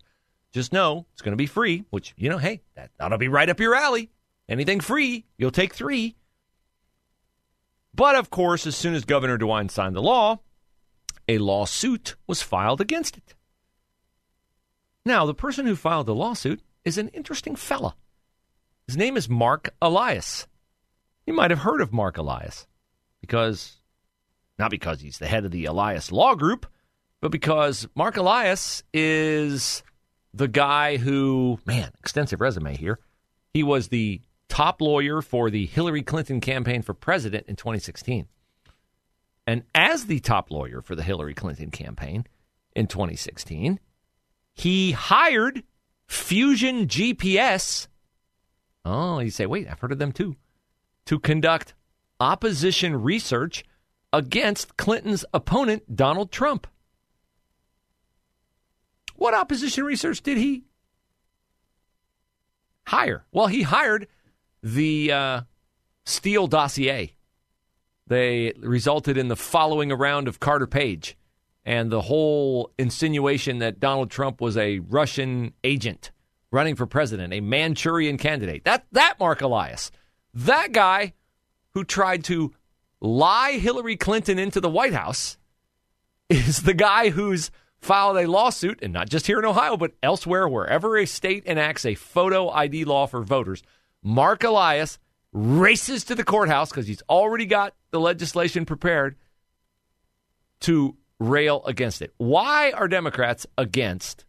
just 0.52 0.74
know 0.74 1.06
it's 1.14 1.22
going 1.22 1.34
to 1.34 1.38
be 1.38 1.46
free, 1.46 1.86
which, 1.92 2.14
you 2.18 2.30
know, 2.30 2.40
hey, 2.40 2.62
that 2.76 2.90
to 2.98 3.18
be 3.18 3.28
right 3.28 3.50
up 3.50 3.60
your 3.60 3.76
alley. 3.76 4.10
Anything 4.50 4.80
free, 4.80 5.26
you'll 5.38 5.52
take 5.52 5.74
three. 5.74 6.16
But 7.94 8.16
of 8.16 8.30
course, 8.30 8.66
as 8.66 8.76
soon 8.76 8.96
as 8.96 9.06
Governor 9.06 9.38
DeWine 9.38 9.70
signed 9.70 9.96
the 9.96 10.02
law, 10.02 10.40
a 11.28 11.38
lawsuit 11.38 12.16
was 12.26 12.42
filed 12.42 12.82
against 12.82 13.16
it. 13.16 13.36
Now, 15.06 15.26
the 15.26 15.34
person 15.34 15.66
who 15.66 15.76
filed 15.76 16.08
the 16.08 16.16
lawsuit 16.16 16.62
is 16.84 16.98
an 16.98 17.10
interesting 17.10 17.56
fella. 17.56 17.96
His 18.88 18.98
name 18.98 19.18
is 19.18 19.30
Mark 19.30 19.74
Elias. 19.82 20.48
You 21.26 21.34
might 21.34 21.52
have 21.52 21.60
heard 21.60 21.82
of 21.82 21.94
Mark 21.94 22.18
Elias 22.18 22.68
because, 23.22 23.78
not 24.60 24.72
because 24.72 25.00
he's 25.00 25.20
the 25.20 25.28
head 25.28 25.46
of 25.46 25.52
the 25.52 25.66
Elias 25.66 26.12
Law 26.12 26.36
Group, 26.36 26.66
but 27.22 27.32
because 27.32 27.88
Mark 27.96 28.18
Elias 28.18 28.84
is 28.94 29.84
the 30.34 30.48
guy 30.48 30.98
who, 30.98 31.60
man, 31.66 31.92
extensive 32.00 32.42
resume 32.42 32.76
here. 32.76 33.00
He 33.54 33.64
was 33.64 33.88
the 33.88 34.22
top 34.50 34.82
lawyer 34.82 35.22
for 35.22 35.50
the 35.50 35.66
Hillary 35.66 36.04
Clinton 36.04 36.42
campaign 36.42 36.82
for 36.82 36.94
president 36.94 37.48
in 37.48 37.56
2016. 37.56 38.28
And 39.48 39.64
as 39.74 40.06
the 40.06 40.20
top 40.20 40.52
lawyer 40.52 40.82
for 40.82 40.96
the 40.96 41.04
Hillary 41.04 41.34
Clinton 41.34 41.72
campaign 41.72 42.26
in 42.76 42.88
2016, 42.88 43.80
he 44.54 44.92
hired 44.92 45.64
Fusion 46.08 46.88
GPS. 46.88 47.88
Oh, 48.86 49.20
you 49.20 49.32
say, 49.32 49.46
wait, 49.46 49.68
I've 49.70 49.80
heard 49.80 49.92
of 49.92 50.00
them 50.00 50.12
too. 50.12 50.36
To 51.08 51.20
conduct 51.20 51.74
opposition 52.22 53.02
research 53.02 53.66
against 54.14 54.78
Clinton's 54.78 55.26
opponent, 55.34 55.96
Donald 55.96 56.32
Trump. 56.32 56.68
What 59.16 59.34
opposition 59.34 59.84
research 59.84 60.22
did 60.22 60.38
he 60.38 60.64
hire? 62.86 63.26
Well, 63.32 63.48
he 63.48 63.64
hired 63.64 64.08
the 64.62 65.12
uh, 65.12 65.42
Steele 66.06 66.48
dossier. 66.48 67.16
They 68.06 68.54
resulted 68.60 69.18
in 69.18 69.28
the 69.28 69.36
following 69.36 69.92
around 69.92 70.28
of 70.28 70.40
Carter 70.40 70.68
Page 70.68 71.18
and 71.66 71.92
the 71.92 72.02
whole 72.02 72.72
insinuation 72.78 73.60
that 73.60 73.80
Donald 73.80 74.12
Trump 74.12 74.42
was 74.42 74.58
a 74.58 74.80
Russian 74.80 75.54
agent 75.64 76.12
running 76.52 76.76
for 76.76 76.86
president, 76.86 77.34
a 77.34 77.42
Manchurian 77.42 78.18
candidate. 78.18 78.64
That 78.66 78.86
that 78.92 79.16
Mark 79.20 79.42
Elias, 79.42 79.92
that 80.34 80.72
guy 80.72 81.14
who 81.74 81.84
tried 81.84 82.24
to 82.26 82.54
lie 83.00 83.54
Hillary 83.54 83.98
Clinton 83.98 84.40
into 84.40 84.62
the 84.62 84.70
White 84.70 84.94
House 84.94 85.38
is 86.30 86.64
the 86.64 86.74
guy 86.74 87.10
who's 87.10 87.52
filed 87.82 88.18
a 88.18 88.30
lawsuit, 88.30 88.80
and 88.82 88.94
not 88.94 89.10
just 89.10 89.28
here 89.28 89.40
in 89.40 89.46
Ohio, 89.46 89.76
but 89.76 89.94
elsewhere, 90.04 90.48
wherever 90.48 90.98
a 90.98 91.06
state 91.06 91.44
enacts 91.46 91.86
a 91.86 91.96
photo 91.96 92.50
ID 92.50 92.86
law 92.86 93.08
for 93.08 93.24
voters. 93.24 93.64
Mark 94.04 94.44
Elias 94.44 95.00
races 95.34 96.04
to 96.06 96.16
the 96.16 96.24
courthouse 96.24 96.70
because 96.70 96.88
he's 96.88 97.02
already 97.10 97.46
got 97.46 97.74
the 97.92 98.00
legislation 98.00 98.66
prepared 98.66 99.16
to 100.62 100.96
rail 101.20 101.64
against 101.66 102.02
it. 102.02 102.14
Why 102.18 102.72
are 102.72 102.88
Democrats 102.88 103.48
against 103.58 104.26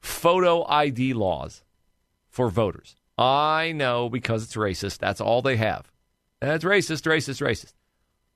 photo 0.00 0.64
ID 0.66 1.14
laws 1.14 1.62
for 2.28 2.48
voters? 2.50 2.96
I 3.16 3.72
know 3.72 4.08
because 4.08 4.44
it's 4.44 4.54
racist. 4.56 4.98
That's 4.98 5.20
all 5.20 5.42
they 5.42 5.56
have. 5.56 5.90
That's 6.40 6.64
racist, 6.64 7.04
racist, 7.06 7.44
racist. 7.44 7.72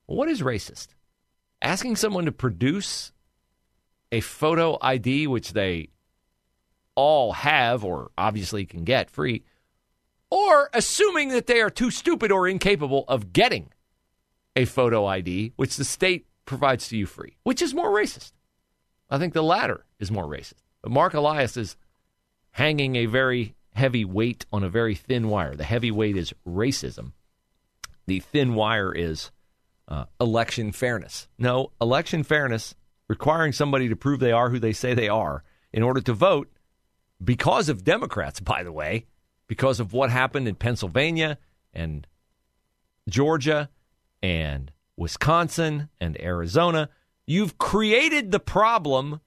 What 0.06 0.28
is 0.28 0.42
racist? 0.42 0.88
Asking 1.60 1.96
someone 1.96 2.24
to 2.24 2.32
produce 2.32 3.12
a 4.10 4.20
photo 4.20 4.76
ID, 4.82 5.26
which 5.26 5.52
they 5.52 5.90
all 6.94 7.32
have 7.32 7.84
or 7.84 8.10
obviously 8.18 8.66
can 8.66 8.84
get 8.84 9.10
free, 9.10 9.44
or 10.30 10.68
assuming 10.74 11.28
that 11.28 11.46
they 11.46 11.60
are 11.60 11.70
too 11.70 11.90
stupid 11.90 12.32
or 12.32 12.48
incapable 12.48 13.04
of 13.08 13.32
getting 13.32 13.70
a 14.56 14.64
photo 14.64 15.06
ID, 15.06 15.52
which 15.56 15.76
the 15.76 15.84
state 15.84 16.26
provides 16.44 16.88
to 16.88 16.96
you 16.96 17.06
free, 17.06 17.36
which 17.44 17.62
is 17.62 17.74
more 17.74 17.90
racist. 17.90 18.32
I 19.08 19.18
think 19.18 19.32
the 19.32 19.42
latter 19.42 19.84
is 19.98 20.10
more 20.10 20.26
racist. 20.26 20.62
But 20.82 20.92
Mark 20.92 21.14
Elias 21.14 21.56
is 21.56 21.76
hanging 22.50 22.96
a 22.96 23.06
very 23.06 23.54
heavy 23.74 24.04
weight 24.04 24.44
on 24.52 24.64
a 24.64 24.68
very 24.68 24.94
thin 24.94 25.28
wire. 25.28 25.54
The 25.54 25.64
heavy 25.64 25.90
weight 25.90 26.16
is 26.16 26.34
racism. 26.46 27.12
The 28.06 28.20
thin 28.20 28.54
wire 28.54 28.92
is 28.92 29.30
uh, 29.88 30.04
election 30.20 30.72
fairness. 30.72 31.28
No, 31.38 31.72
election 31.80 32.22
fairness 32.22 32.74
requiring 33.08 33.52
somebody 33.52 33.88
to 33.88 33.96
prove 33.96 34.20
they 34.20 34.32
are 34.32 34.50
who 34.50 34.58
they 34.58 34.72
say 34.72 34.94
they 34.94 35.08
are 35.08 35.44
in 35.72 35.82
order 35.82 36.00
to 36.00 36.12
vote 36.12 36.50
because 37.22 37.68
of 37.68 37.84
Democrats, 37.84 38.40
by 38.40 38.62
the 38.62 38.72
way, 38.72 39.06
because 39.46 39.80
of 39.80 39.92
what 39.92 40.10
happened 40.10 40.48
in 40.48 40.54
Pennsylvania 40.54 41.38
and 41.72 42.06
Georgia 43.08 43.68
and 44.22 44.72
Wisconsin 44.96 45.88
and 46.00 46.20
Arizona. 46.20 46.88
You've 47.26 47.58
created 47.58 48.32
the 48.32 48.40
problem 48.40 49.20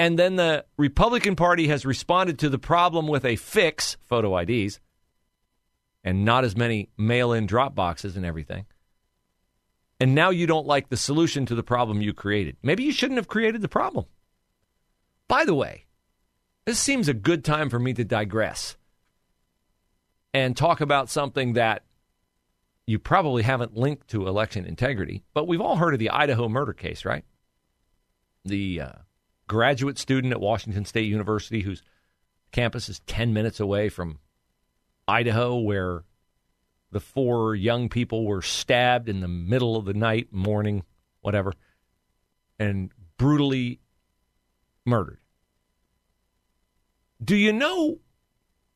and 0.00 0.18
then 0.18 0.36
the 0.36 0.64
Republican 0.78 1.36
Party 1.36 1.68
has 1.68 1.84
responded 1.84 2.38
to 2.38 2.48
the 2.48 2.58
problem 2.58 3.06
with 3.06 3.22
a 3.26 3.36
fix, 3.36 3.98
photo 4.08 4.34
IDs, 4.38 4.80
and 6.04 6.24
not 6.24 6.44
as 6.44 6.56
many 6.56 6.88
mail 6.96 7.32
in 7.32 7.46
drop 7.46 7.74
boxes 7.74 8.16
and 8.16 8.24
everything. 8.24 8.66
And 9.98 10.14
now 10.14 10.30
you 10.30 10.46
don't 10.46 10.66
like 10.66 10.88
the 10.88 10.96
solution 10.96 11.44
to 11.46 11.54
the 11.54 11.62
problem 11.62 12.00
you 12.00 12.14
created. 12.14 12.56
Maybe 12.62 12.84
you 12.84 12.92
shouldn't 12.92 13.18
have 13.18 13.28
created 13.28 13.60
the 13.60 13.68
problem. 13.68 14.06
By 15.28 15.44
the 15.44 15.54
way, 15.54 15.84
this 16.64 16.78
seems 16.78 17.08
a 17.08 17.14
good 17.14 17.44
time 17.44 17.68
for 17.68 17.78
me 17.78 17.92
to 17.94 18.04
digress 18.04 18.76
and 20.32 20.56
talk 20.56 20.80
about 20.80 21.10
something 21.10 21.52
that 21.54 21.82
you 22.86 22.98
probably 22.98 23.42
haven't 23.42 23.76
linked 23.76 24.08
to 24.08 24.26
election 24.26 24.64
integrity, 24.64 25.22
but 25.34 25.46
we've 25.46 25.60
all 25.60 25.76
heard 25.76 25.94
of 25.94 26.00
the 26.00 26.10
Idaho 26.10 26.48
murder 26.48 26.72
case, 26.72 27.04
right? 27.04 27.24
The 28.44 28.80
uh, 28.80 28.92
graduate 29.46 29.98
student 29.98 30.32
at 30.32 30.40
Washington 30.40 30.84
State 30.84 31.08
University 31.08 31.60
whose 31.60 31.82
campus 32.52 32.88
is 32.88 33.00
10 33.00 33.32
minutes 33.32 33.60
away 33.60 33.88
from 33.88 34.18
Idaho, 35.10 35.58
where 35.58 36.04
the 36.92 37.00
four 37.00 37.54
young 37.54 37.88
people 37.88 38.24
were 38.24 38.42
stabbed 38.42 39.08
in 39.08 39.20
the 39.20 39.28
middle 39.28 39.76
of 39.76 39.84
the 39.84 39.94
night, 39.94 40.32
morning, 40.32 40.84
whatever, 41.20 41.52
and 42.58 42.90
brutally 43.18 43.80
murdered. 44.86 45.18
Do 47.22 47.36
you 47.36 47.52
know 47.52 47.98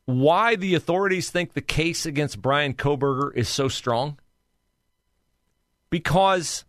why 0.06 0.56
the 0.56 0.74
authorities 0.74 1.30
think 1.30 1.52
the 1.52 1.62
case 1.62 2.04
against 2.04 2.42
Bryan 2.42 2.74
Kohberger 2.74 3.34
is 3.34 3.48
so 3.48 3.68
strong? 3.68 4.18
Because 5.88 6.64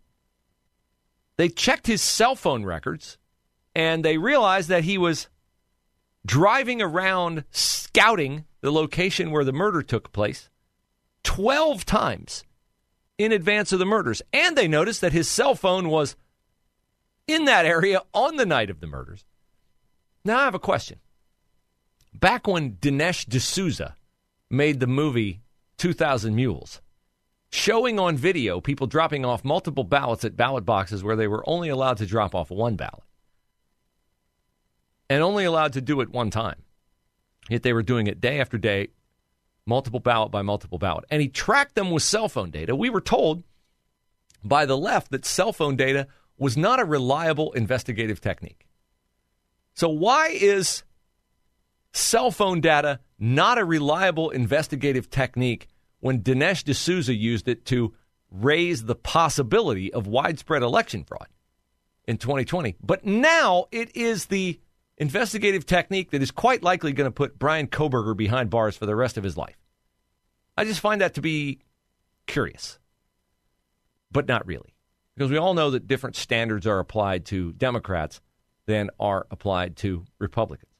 they 1.36 1.48
checked 1.48 1.86
his 1.86 2.00
cell 2.00 2.34
phone 2.34 2.64
records 2.64 3.18
and 3.74 4.04
they 4.04 4.16
realized 4.16 4.68
that 4.68 4.84
he 4.84 4.96
was 4.96 5.28
driving 6.24 6.80
around 6.80 7.44
scouting 7.50 8.44
the 8.66 8.72
location 8.72 9.30
where 9.30 9.44
the 9.44 9.52
murder 9.52 9.80
took 9.80 10.12
place 10.12 10.50
12 11.22 11.86
times 11.86 12.42
in 13.16 13.30
advance 13.30 13.72
of 13.72 13.78
the 13.78 13.86
murders. 13.86 14.22
And 14.32 14.56
they 14.56 14.66
noticed 14.66 15.00
that 15.02 15.12
his 15.12 15.30
cell 15.30 15.54
phone 15.54 15.88
was 15.88 16.16
in 17.28 17.44
that 17.44 17.64
area 17.64 18.02
on 18.12 18.34
the 18.36 18.44
night 18.44 18.68
of 18.68 18.80
the 18.80 18.88
murders. 18.88 19.24
Now, 20.24 20.40
I 20.40 20.44
have 20.46 20.56
a 20.56 20.58
question. 20.58 20.98
Back 22.12 22.48
when 22.48 22.72
Dinesh 22.72 23.28
D'Souza 23.28 23.94
made 24.50 24.80
the 24.80 24.88
movie 24.88 25.42
2000 25.78 26.34
Mules, 26.34 26.80
showing 27.52 28.00
on 28.00 28.16
video 28.16 28.60
people 28.60 28.88
dropping 28.88 29.24
off 29.24 29.44
multiple 29.44 29.84
ballots 29.84 30.24
at 30.24 30.36
ballot 30.36 30.64
boxes 30.64 31.04
where 31.04 31.14
they 31.14 31.28
were 31.28 31.48
only 31.48 31.68
allowed 31.68 31.98
to 31.98 32.06
drop 32.06 32.34
off 32.34 32.50
one 32.50 32.74
ballot 32.74 33.04
and 35.08 35.22
only 35.22 35.44
allowed 35.44 35.72
to 35.74 35.80
do 35.80 36.00
it 36.00 36.10
one 36.10 36.30
time. 36.30 36.65
Yet 37.48 37.62
they 37.62 37.72
were 37.72 37.82
doing 37.82 38.06
it 38.06 38.20
day 38.20 38.40
after 38.40 38.58
day, 38.58 38.88
multiple 39.66 40.00
ballot 40.00 40.30
by 40.30 40.42
multiple 40.42 40.78
ballot. 40.78 41.04
And 41.10 41.22
he 41.22 41.28
tracked 41.28 41.74
them 41.74 41.90
with 41.90 42.02
cell 42.02 42.28
phone 42.28 42.50
data. 42.50 42.74
We 42.74 42.90
were 42.90 43.00
told 43.00 43.44
by 44.42 44.66
the 44.66 44.76
left 44.76 45.10
that 45.10 45.24
cell 45.24 45.52
phone 45.52 45.76
data 45.76 46.06
was 46.38 46.56
not 46.56 46.80
a 46.80 46.84
reliable 46.84 47.52
investigative 47.52 48.20
technique. 48.20 48.66
So, 49.74 49.88
why 49.88 50.28
is 50.28 50.84
cell 51.92 52.30
phone 52.30 52.60
data 52.60 53.00
not 53.18 53.58
a 53.58 53.64
reliable 53.64 54.30
investigative 54.30 55.10
technique 55.10 55.68
when 56.00 56.22
Dinesh 56.22 56.64
D'Souza 56.64 57.14
used 57.14 57.48
it 57.48 57.64
to 57.66 57.94
raise 58.30 58.84
the 58.84 58.94
possibility 58.94 59.92
of 59.92 60.06
widespread 60.06 60.62
election 60.62 61.04
fraud 61.04 61.28
in 62.06 62.18
2020? 62.18 62.76
But 62.82 63.04
now 63.04 63.66
it 63.70 63.94
is 63.96 64.26
the 64.26 64.60
investigative 64.98 65.66
technique 65.66 66.10
that 66.10 66.22
is 66.22 66.30
quite 66.30 66.62
likely 66.62 66.92
going 66.92 67.08
to 67.08 67.12
put 67.12 67.38
Bryan 67.38 67.66
Kohberger 67.66 68.16
behind 68.16 68.50
bars 68.50 68.76
for 68.76 68.86
the 68.86 68.96
rest 68.96 69.16
of 69.16 69.24
his 69.24 69.36
life. 69.36 69.56
I 70.56 70.64
just 70.64 70.80
find 70.80 71.00
that 71.00 71.14
to 71.14 71.20
be 71.20 71.60
curious, 72.26 72.78
but 74.10 74.26
not 74.26 74.46
really. 74.46 74.74
Because 75.14 75.30
we 75.30 75.38
all 75.38 75.54
know 75.54 75.70
that 75.70 75.86
different 75.86 76.16
standards 76.16 76.66
are 76.66 76.78
applied 76.78 77.24
to 77.26 77.52
Democrats 77.52 78.20
than 78.66 78.90
are 78.98 79.26
applied 79.30 79.76
to 79.76 80.04
Republicans. 80.18 80.70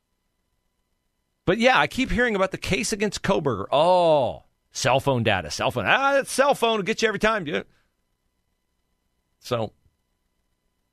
But 1.46 1.58
yeah, 1.58 1.78
I 1.78 1.86
keep 1.86 2.10
hearing 2.10 2.34
about 2.34 2.50
the 2.50 2.58
case 2.58 2.92
against 2.92 3.22
Kohberger. 3.22 3.66
Oh, 3.70 4.44
cell 4.72 5.00
phone 5.00 5.22
data, 5.22 5.50
cell 5.50 5.70
phone. 5.70 5.86
Ah, 5.86 6.14
that 6.14 6.26
cell 6.26 6.54
phone 6.54 6.76
will 6.76 6.82
get 6.82 7.02
you 7.02 7.08
every 7.08 7.20
time. 7.20 7.46
Yeah. 7.46 7.62
So, 9.38 9.72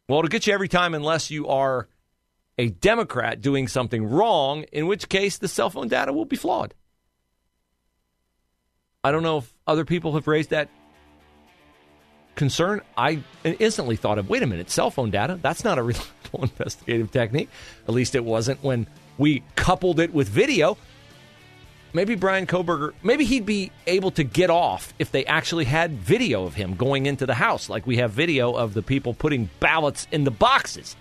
well, 0.08 0.20
it'll 0.20 0.30
get 0.30 0.46
you 0.46 0.54
every 0.54 0.68
time 0.68 0.94
unless 0.94 1.32
you 1.32 1.48
are 1.48 1.88
a 2.58 2.70
Democrat 2.70 3.42
doing 3.42 3.68
something 3.68 4.06
wrong, 4.06 4.64
in 4.72 4.88
which 4.88 5.10
case 5.10 5.38
the 5.38 5.48
cell 5.48 5.70
phone 5.70 5.88
data 5.88 6.14
will 6.14 6.26
be 6.26 6.36
flawed. 6.36 6.74
I 9.04 9.12
don't 9.12 9.24
know 9.24 9.40
if 9.40 9.54
other 9.68 9.86
people 9.86 10.14
have 10.14 10.28
raised 10.28 10.52
that 10.52 10.70
concern. 12.36 12.82
I 12.98 13.24
instantly 13.44 13.96
thought 13.96 14.18
of 14.18 14.30
wait 14.30 14.44
a 14.44 14.48
minute, 14.48 14.70
cell 14.70 14.92
phone 14.92 15.12
data, 15.12 15.40
that's 15.42 15.64
not 15.64 15.78
a 15.78 15.84
reliable 15.84 16.10
investigative 16.42 17.12
technique. 17.12 17.50
At 17.88 17.94
least 17.94 18.16
it 18.16 18.24
wasn't 18.24 18.64
when 18.64 18.88
we 19.18 19.44
coupled 19.56 20.00
it 20.00 20.14
with 20.14 20.30
video. 20.30 20.78
Maybe 21.96 22.16
Bryan 22.16 22.48
Kohberger, 22.48 22.94
maybe 23.04 23.24
he'd 23.24 23.46
be 23.46 23.72
able 23.86 24.10
to 24.12 24.24
get 24.24 24.50
off 24.50 24.96
if 24.98 25.12
they 25.12 25.26
actually 25.26 25.66
had 25.66 25.92
video 25.92 26.46
of 26.46 26.56
him 26.56 26.76
going 26.76 27.06
into 27.06 27.28
the 27.28 27.36
house, 27.36 27.70
like 27.70 27.86
we 27.86 27.98
have 27.98 28.12
video 28.12 28.54
of 28.54 28.74
the 28.74 28.82
people 28.82 29.14
putting 29.14 29.48
ballots 29.60 30.08
in 30.12 30.24
the 30.24 30.32
boxes. 30.32 30.96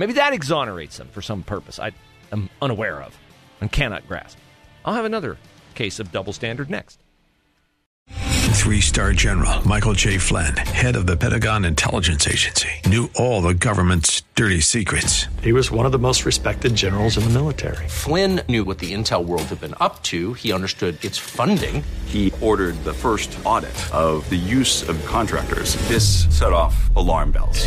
Maybe 0.00 0.14
that 0.14 0.32
exonerates 0.32 0.96
them 0.96 1.08
for 1.08 1.20
some 1.20 1.42
purpose 1.42 1.78
I 1.78 1.92
am 2.32 2.48
unaware 2.62 3.02
of 3.02 3.14
and 3.60 3.70
cannot 3.70 4.08
grasp. 4.08 4.38
I'll 4.82 4.94
have 4.94 5.04
another 5.04 5.36
case 5.74 6.00
of 6.00 6.10
double 6.10 6.32
standard 6.32 6.70
next. 6.70 6.98
Three 8.08 8.80
star 8.80 9.12
general 9.12 9.66
Michael 9.68 9.92
J. 9.92 10.16
Flynn, 10.16 10.56
head 10.56 10.96
of 10.96 11.06
the 11.06 11.18
Pentagon 11.18 11.66
Intelligence 11.66 12.26
Agency, 12.26 12.70
knew 12.86 13.10
all 13.14 13.42
the 13.42 13.52
government's 13.52 14.22
dirty 14.36 14.60
secrets. 14.60 15.26
He 15.42 15.52
was 15.52 15.70
one 15.70 15.84
of 15.84 15.92
the 15.92 15.98
most 15.98 16.24
respected 16.24 16.74
generals 16.74 17.18
in 17.18 17.24
the 17.24 17.30
military. 17.30 17.86
Flynn 17.88 18.40
knew 18.48 18.64
what 18.64 18.78
the 18.78 18.94
intel 18.94 19.22
world 19.26 19.42
had 19.44 19.60
been 19.60 19.74
up 19.80 20.02
to, 20.04 20.32
he 20.32 20.50
understood 20.50 21.02
its 21.04 21.18
funding. 21.18 21.84
He 22.06 22.32
ordered 22.40 22.74
the 22.84 22.94
first 22.94 23.38
audit 23.44 23.76
of 23.94 24.28
the 24.30 24.36
use 24.36 24.88
of 24.88 25.04
contractors. 25.04 25.76
This 25.88 26.24
set 26.36 26.54
off 26.54 26.94
alarm 26.96 27.32
bells. 27.32 27.66